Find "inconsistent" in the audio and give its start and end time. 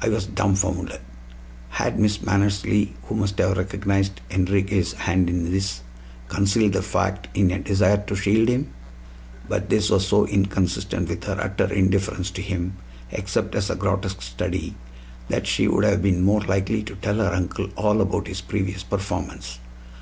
10.26-11.10